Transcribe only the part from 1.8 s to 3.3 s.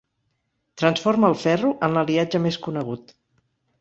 en l'aliatge més conegut.